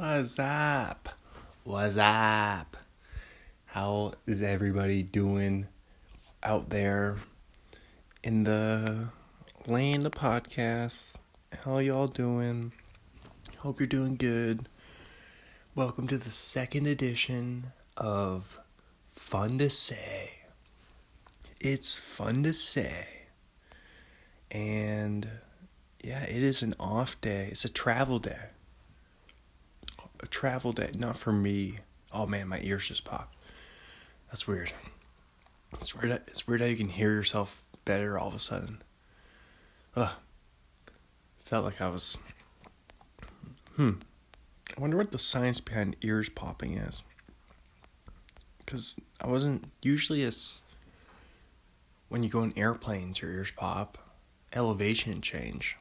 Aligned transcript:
What's 0.00 0.38
up? 0.38 1.10
What's 1.62 1.98
up? 1.98 2.78
How 3.66 4.14
is 4.26 4.42
everybody 4.42 5.02
doing 5.02 5.66
out 6.42 6.70
there 6.70 7.18
in 8.24 8.44
the 8.44 9.08
land 9.66 10.06
of 10.06 10.12
podcasts? 10.12 11.16
How 11.64 11.80
y'all 11.80 12.06
doing? 12.06 12.72
Hope 13.58 13.78
you're 13.78 13.86
doing 13.86 14.16
good. 14.16 14.70
Welcome 15.74 16.06
to 16.06 16.16
the 16.16 16.30
second 16.30 16.86
edition 16.86 17.72
of 17.98 18.58
Fun 19.12 19.58
to 19.58 19.68
Say. 19.68 20.30
It's 21.60 21.98
fun 21.98 22.42
to 22.44 22.54
say. 22.54 23.06
And 24.50 25.28
yeah, 26.02 26.22
it 26.22 26.42
is 26.42 26.62
an 26.62 26.74
off 26.80 27.20
day. 27.20 27.48
It's 27.50 27.66
a 27.66 27.68
travel 27.68 28.18
day. 28.18 28.46
A 30.22 30.26
travel 30.26 30.72
day, 30.72 30.90
not 30.98 31.16
for 31.16 31.32
me. 31.32 31.78
Oh 32.12 32.26
man, 32.26 32.48
my 32.48 32.60
ears 32.62 32.88
just 32.88 33.04
popped. 33.04 33.36
That's 34.28 34.46
weird. 34.46 34.72
It's 35.74 35.94
weird. 35.94 36.22
It's 36.26 36.46
weird 36.46 36.60
how 36.60 36.66
you 36.66 36.76
can 36.76 36.88
hear 36.88 37.12
yourself 37.12 37.64
better 37.84 38.18
all 38.18 38.28
of 38.28 38.34
a 38.34 38.38
sudden. 38.38 38.82
Ugh. 39.96 40.10
Felt 41.44 41.64
like 41.64 41.80
I 41.80 41.88
was. 41.88 42.18
Hmm. 43.76 43.94
I 44.76 44.80
wonder 44.80 44.96
what 44.96 45.10
the 45.10 45.18
science 45.18 45.60
behind 45.60 45.96
ears 46.02 46.28
popping 46.28 46.76
is. 46.76 47.02
Because 48.58 48.96
I 49.20 49.26
wasn't 49.26 49.70
usually 49.82 50.22
as. 50.22 50.60
When 52.08 52.22
you 52.22 52.28
go 52.28 52.42
in 52.42 52.52
airplanes, 52.56 53.22
your 53.22 53.30
ears 53.30 53.52
pop, 53.52 53.96
elevation 54.52 55.20
change. 55.20 55.76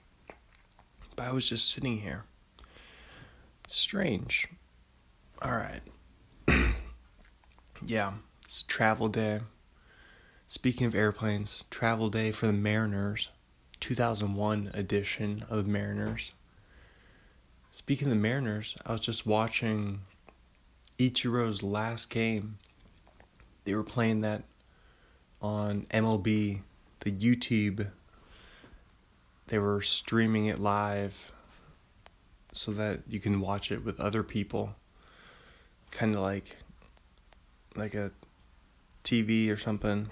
But 1.16 1.26
I 1.26 1.32
was 1.32 1.48
just 1.50 1.72
sitting 1.72 2.00
here. 2.00 2.24
Strange. 3.72 4.48
Alright. 5.46 5.84
yeah, 7.86 8.14
it's 8.44 8.64
travel 8.64 9.10
day. 9.10 9.42
Speaking 10.48 10.88
of 10.88 10.96
airplanes, 10.96 11.66
travel 11.70 12.10
day 12.10 12.32
for 12.32 12.48
the 12.48 12.54
Mariners, 12.54 13.30
2001 13.80 14.72
edition 14.74 15.46
of 15.50 15.66
the 15.66 15.72
Mariners. 15.72 16.32
Speaking 17.72 18.08
of 18.08 18.10
the 18.10 18.20
Mariners, 18.20 18.76
I 18.88 18.94
was 18.94 19.02
just 19.02 19.28
watching 19.28 20.02
Ichiro's 20.98 21.62
last 21.62 22.10
game. 22.10 22.58
They 23.66 23.76
were 23.76 23.84
playing 23.84 24.22
that 24.22 24.46
on 25.44 25.86
MLB, 25.94 26.62
the 27.02 27.12
YouTube. 27.12 27.92
They 29.46 29.60
were 29.60 29.84
streaming 29.84 30.48
it 30.48 30.60
live 30.60 31.32
so 32.52 32.72
that 32.74 33.02
you 33.08 33.20
can 33.20 33.40
watch 33.40 33.72
it 33.72 33.84
with 33.84 34.00
other 34.00 34.24
people. 34.24 34.76
Kind 35.92 36.16
of 36.16 36.22
like 36.22 36.58
like 37.76 37.94
a 37.94 38.12
TV 39.04 39.52
or 39.52 39.58
something 39.58 40.10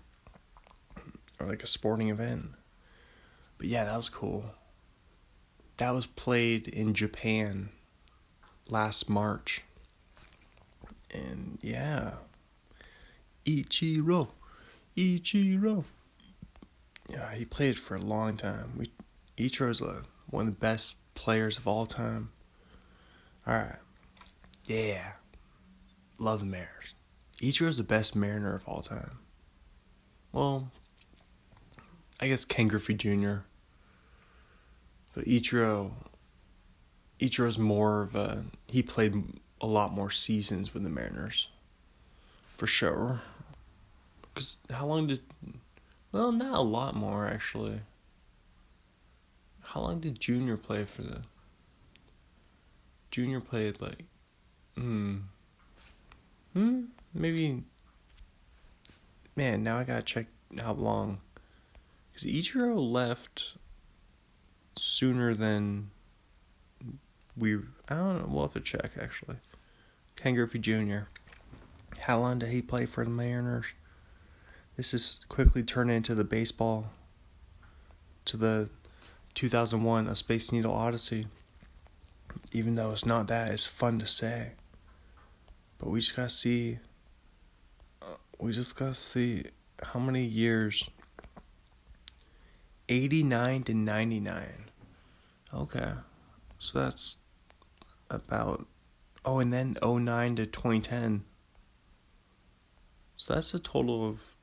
or 1.40 1.48
like 1.48 1.64
a 1.64 1.68
sporting 1.68 2.10
event. 2.10 2.50
But 3.58 3.68
yeah, 3.68 3.86
that 3.86 3.98
was 3.98 4.10
cool. 4.10 4.46
That 5.78 5.92
was 5.92 6.06
played 6.06 6.68
in 6.68 6.94
Japan 6.94 7.70
last 8.70 9.10
March. 9.10 9.64
And 11.12 11.60
yeah. 11.62 12.14
Ichiro. 13.46 14.30
Ichiro. 14.96 15.84
Yeah, 17.10 17.34
he 17.34 17.46
played 17.46 17.78
for 17.80 17.96
a 17.96 18.02
long 18.02 18.38
time. 18.38 18.74
We 18.76 18.92
Ichiro's 19.38 19.82
a, 19.82 20.04
one 20.30 20.48
of 20.48 20.54
the 20.54 20.60
best 20.60 20.96
players 21.16 21.58
of 21.58 21.68
all 21.68 21.86
time. 21.86 22.30
Alright. 23.48 23.76
Yeah. 24.68 25.12
Love 26.20 26.42
the 26.42 26.46
Mariners. 26.46 26.94
Ichiro's 27.42 27.78
the 27.78 27.84
best 27.84 28.16
Mariner 28.16 28.56
of 28.56 28.68
all 28.68 28.82
time. 28.82 29.20
Well, 30.32 30.72
I 32.20 32.28
guess 32.28 32.46
Ken 32.46 32.68
Griffey 32.68 32.96
Jr. 32.96 33.38
But 35.14 35.26
Ichiro, 35.26 35.92
Ichiro's 37.20 37.58
more 37.58 38.02
of 38.04 38.16
a. 38.16 38.44
He 38.68 38.84
played 38.84 39.16
a 39.62 39.68
lot 39.68 39.94
more 39.94 40.12
seasons 40.12 40.74
with 40.74 40.84
the 40.84 40.90
Mariners. 40.90 41.48
For 42.56 42.68
sure. 42.68 43.22
Because 44.22 44.58
how 44.70 44.86
long 44.86 45.08
did. 45.08 45.22
Well, 46.12 46.32
not 46.32 46.58
a 46.58 46.62
lot 46.62 46.96
more, 46.96 47.28
actually. 47.28 47.82
How 49.68 49.82
long 49.82 50.00
did 50.00 50.20
Junior 50.22 50.56
play 50.56 50.86
for 50.86 51.02
the. 51.02 51.24
Junior 53.12 53.42
played 53.42 53.82
like. 53.82 54.06
Hmm. 54.76 55.18
Hmm? 56.54 56.86
Maybe. 57.14 57.64
Man, 59.36 59.64
now 59.64 59.78
I 59.78 59.84
gotta 59.84 60.04
check 60.04 60.28
how 60.58 60.72
long. 60.72 61.20
Because 62.10 62.26
Ichiro 62.26 62.80
left 62.80 63.58
sooner 64.78 65.36
than 65.36 65.92
we. 67.36 67.58
I 67.90 67.96
don't 67.96 68.20
know. 68.20 68.28
We'll 68.30 68.44
have 68.44 68.54
to 68.54 68.62
check 68.62 68.92
actually. 68.98 69.36
Ken 70.16 70.34
Griffey 70.34 70.60
Jr. 70.60 71.10
How 72.00 72.20
long 72.20 72.40
did 72.40 72.50
he 72.50 72.62
play 72.62 72.86
for 72.86 73.04
the 73.04 73.12
Mariners? 73.12 73.66
This 74.78 74.94
is 74.94 75.26
quickly 75.28 75.62
turned 75.62 75.92
into 75.92 76.16
the 76.16 76.24
baseball. 76.24 76.92
To 78.26 78.38
the 78.38 78.70
2001 79.38 80.08
A 80.08 80.16
Space 80.16 80.52
Needle 80.52 80.74
Odyssey. 80.74 81.28
Even 82.52 82.74
though 82.74 82.92
it's 82.92 83.06
not 83.06 83.28
that, 83.28 83.52
it's 83.52 83.68
fun 83.68 84.00
to 84.00 84.08
say. 84.08 84.54
But 85.78 85.90
we 85.90 86.00
just 86.00 86.16
gotta 86.16 86.30
see. 86.30 86.80
Uh, 88.02 88.16
we 88.40 88.52
just 88.52 88.76
gotta 88.76 88.96
see 88.96 89.46
how 89.84 90.00
many 90.00 90.26
years 90.26 90.90
89 92.90 93.64
to 93.66 93.76
99. 93.76 94.44
Okay. 95.54 95.92
So 96.58 96.80
that's 96.80 97.18
about. 98.10 98.66
Oh, 99.24 99.38
and 99.38 99.54
then 99.54 99.76
09 99.84 100.36
to 100.38 100.48
2010. 100.48 101.26
So 103.18 103.36
that's 103.36 103.54
a 103.54 103.60
total 103.60 104.10
of, 104.10 104.36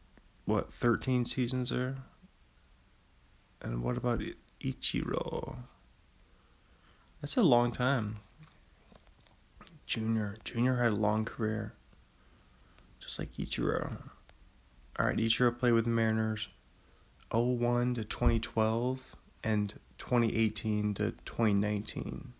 what, 0.44 0.72
13 0.72 1.24
seasons 1.24 1.70
there? 1.70 1.96
And 3.60 3.82
what 3.82 3.96
about 3.96 4.22
Ichiro? 4.64 5.56
That's 7.20 7.36
a 7.36 7.42
long 7.42 7.70
time. 7.70 8.16
Junior. 9.86 10.36
Junior 10.44 10.76
had 10.76 10.92
a 10.92 10.96
long 10.96 11.24
career. 11.24 11.74
Just 12.98 13.18
like 13.18 13.34
Ichiro. 13.34 13.98
Alright, 14.98 15.18
Ichiro 15.18 15.56
played 15.56 15.72
with 15.72 15.84
the 15.84 15.90
Mariners 15.90 16.48
01 17.30 17.94
to 17.94 18.04
2012 18.04 19.16
and 19.42 19.74
2018 19.98 20.94
to 20.94 21.10
2019. 21.24 22.32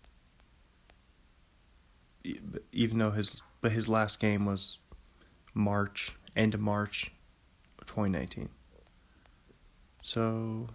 Even 2.71 2.97
though 2.97 3.11
his 3.11 3.41
but 3.61 3.71
his 3.71 3.87
last 3.87 4.19
game 4.19 4.45
was 4.45 4.79
March, 5.53 6.15
end 6.35 6.53
of 6.55 6.59
March 6.59 7.11
2019. 7.85 8.49
So 10.01 10.67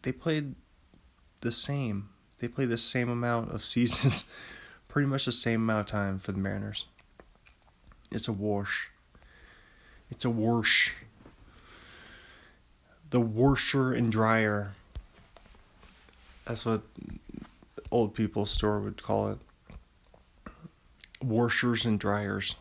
they 0.00 0.12
played 0.12 0.54
the 1.40 1.52
same. 1.52 2.08
They 2.38 2.48
played 2.48 2.70
the 2.70 2.78
same 2.78 3.08
amount 3.08 3.52
of 3.52 3.64
seasons, 3.74 4.24
pretty 4.88 5.08
much 5.08 5.26
the 5.26 5.32
same 5.32 5.62
amount 5.62 5.80
of 5.80 5.86
time 5.86 6.18
for 6.18 6.32
the 6.32 6.38
Mariners. 6.38 6.86
It's 8.10 8.28
a 8.28 8.32
wash. 8.32 8.90
It's 10.10 10.24
a 10.24 10.30
wash 10.30 10.94
the 13.12 13.20
washer 13.20 13.92
and 13.92 14.10
dryer. 14.10 14.72
That's 16.46 16.66
what 16.66 16.80
old 17.90 18.14
people 18.14 18.46
store 18.46 18.80
would 18.80 19.02
call 19.02 19.28
it. 19.28 19.38
Washers 21.22 21.84
and 21.84 22.00
dryers. 22.00 22.56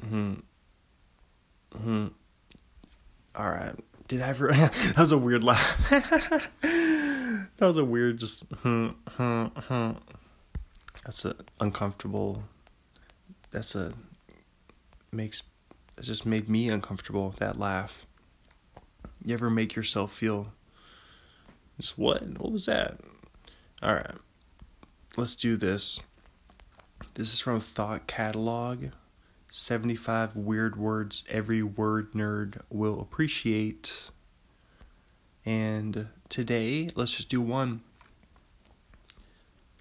Hmm. 0.00 0.34
Hmm. 1.76 2.06
All 3.34 3.50
right. 3.50 3.74
Did 4.08 4.22
I 4.22 4.28
ever? 4.28 4.52
that 4.52 4.96
was 4.96 5.12
a 5.12 5.18
weird 5.18 5.42
laugh. 5.42 5.90
that 6.60 7.48
was 7.60 7.76
a 7.76 7.84
weird, 7.84 8.18
just 8.18 8.44
hmm, 8.62 8.88
hmm, 9.10 9.44
hmm. 9.46 9.90
That's 11.04 11.24
a 11.24 11.36
uncomfortable. 11.60 12.44
That's 13.50 13.74
a 13.74 13.92
makes. 15.12 15.42
It 15.98 16.02
just 16.02 16.26
made 16.26 16.48
me 16.48 16.68
uncomfortable. 16.68 17.34
That 17.38 17.58
laugh. 17.58 18.06
You 19.24 19.34
ever 19.34 19.50
make 19.50 19.74
yourself 19.74 20.12
feel 20.12 20.52
just 21.80 21.98
what? 21.98 22.22
What 22.38 22.52
was 22.52 22.66
that? 22.66 22.98
All 23.82 23.94
right. 23.94 24.14
Let's 25.16 25.34
do 25.34 25.56
this. 25.56 26.00
This 27.14 27.32
is 27.32 27.40
from 27.40 27.60
Thought 27.60 28.06
Catalog. 28.06 28.86
75 29.56 30.36
weird 30.36 30.76
words 30.76 31.24
every 31.30 31.62
word 31.62 32.12
nerd 32.12 32.60
will 32.68 33.00
appreciate. 33.00 34.10
And 35.46 36.08
today, 36.28 36.90
let's 36.94 37.12
just 37.12 37.30
do 37.30 37.40
one. 37.40 37.80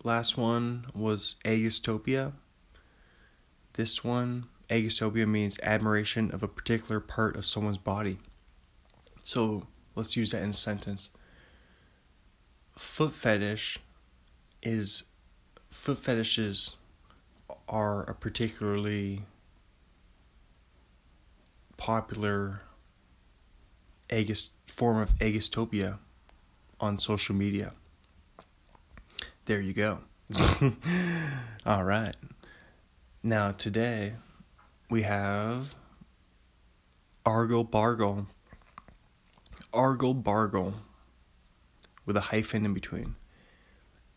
last 0.02 0.38
one 0.38 0.86
was 0.96 1.36
Agastopia. 1.44 2.32
This 3.74 4.02
one, 4.02 4.46
Agastopia 4.70 5.28
means 5.28 5.60
admiration 5.62 6.32
of 6.32 6.42
a 6.42 6.48
particular 6.48 7.02
part 7.02 7.36
of 7.36 7.46
someone's 7.46 7.78
body. 7.78 8.18
So 9.26 9.68
let's 9.94 10.16
use 10.16 10.32
that 10.32 10.42
in 10.42 10.52
a 10.52 10.54
sentence. 10.54 11.10
Foot 12.78 13.14
fetish 13.14 13.80
is 14.64 15.04
foot 15.70 16.00
fetishes 16.00 16.78
are 17.68 18.04
a 18.04 18.14
particularly 18.14 19.24
popular 21.78 22.62
agist- 24.10 24.52
form 24.68 24.98
of 24.98 25.18
agastopia 25.20 25.98
on 26.80 27.00
social 27.00 27.36
media. 27.36 27.74
There 29.46 29.62
you 29.62 29.74
go. 29.74 30.00
All 31.66 31.84
right. 31.84 32.16
Now, 33.22 33.52
today 33.52 34.14
we 34.90 35.04
have 35.04 35.76
Argle 37.26 37.64
Bargle. 37.64 38.28
Argle 39.74 40.14
Bargle 40.14 40.76
with 42.06 42.18
a 42.18 42.22
hyphen 42.22 42.66
in 42.66 42.74
between. 42.74 43.16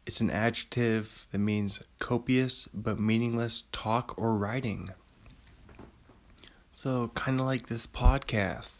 It's 0.06 0.20
an 0.20 0.30
adjective 0.30 1.26
that 1.32 1.38
means 1.38 1.82
copious 1.98 2.68
but 2.72 2.98
meaningless 2.98 3.64
talk 3.72 4.14
or 4.16 4.34
writing. 4.36 4.90
So, 6.78 7.10
kind 7.16 7.40
of 7.40 7.46
like 7.46 7.66
this 7.66 7.88
podcast. 7.88 8.72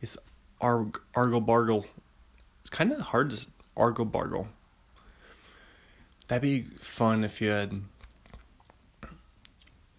It's 0.00 0.18
Arg- 0.60 1.00
Argle 1.14 1.40
Bargle. 1.40 1.86
It's 2.60 2.70
kind 2.70 2.90
of 2.90 2.98
hard 2.98 3.30
to 3.30 3.46
Argle 3.76 4.04
Bargle. 4.04 4.48
That'd 6.26 6.42
be 6.42 6.62
fun 6.80 7.22
if 7.22 7.40
you 7.40 7.50
had 7.50 7.82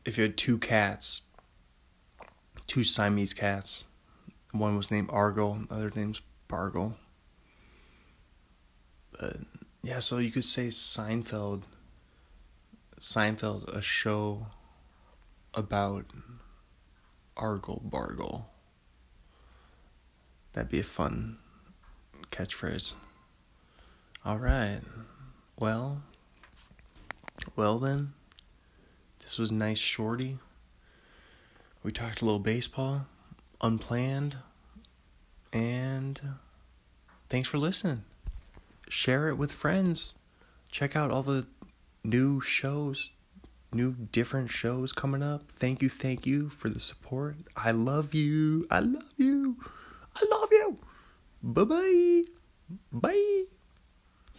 if 0.03 0.17
you 0.17 0.23
had 0.23 0.35
two 0.35 0.57
cats, 0.57 1.21
two 2.67 2.83
Siamese 2.83 3.33
cats. 3.33 3.85
One 4.51 4.75
was 4.75 4.91
named 4.91 5.09
Argle, 5.09 5.59
the 5.69 5.73
other 5.73 5.93
name's 5.95 6.21
Bargle. 6.49 6.97
But 9.17 9.37
yeah, 9.83 9.99
so 9.99 10.17
you 10.17 10.31
could 10.31 10.43
say 10.43 10.67
Seinfeld. 10.67 11.61
Seinfeld, 12.99 13.73
a 13.73 13.81
show 13.81 14.47
about 15.53 16.07
Argle 17.37 17.81
Bargle. 17.83 18.49
That'd 20.53 20.71
be 20.71 20.79
a 20.79 20.83
fun 20.83 21.37
catchphrase. 22.31 22.93
All 24.23 24.37
right. 24.37 24.81
Well, 25.59 26.01
well 27.55 27.77
then, 27.79 28.13
this 29.19 29.37
was 29.37 29.51
nice 29.51 29.77
shorty. 29.77 30.39
We 31.83 31.91
talked 31.91 32.21
a 32.21 32.25
little 32.25 32.39
baseball, 32.39 33.05
unplanned, 33.61 34.37
and 35.53 36.19
thanks 37.29 37.47
for 37.47 37.57
listening. 37.57 38.03
Share 38.89 39.29
it 39.29 39.37
with 39.37 39.51
friends. 39.51 40.13
Check 40.69 40.95
out 40.95 41.11
all 41.11 41.23
the 41.23 41.45
new 42.03 42.41
shows, 42.41 43.11
new 43.75 43.93
different 44.11 44.49
shows 44.49 44.93
coming 44.93 45.21
up. 45.21 45.51
Thank 45.51 45.81
you, 45.81 45.89
thank 45.89 46.25
you 46.25 46.49
for 46.49 46.69
the 46.69 46.79
support. 46.79 47.35
I 47.55 47.71
love 47.71 48.13
you. 48.13 48.67
I 48.71 48.79
love 48.79 49.11
you. 49.17 49.57
I 50.15 50.25
love 50.31 50.49
you. 50.51 50.77
Bye-bye. 51.43 52.23
Bye. 52.91 53.54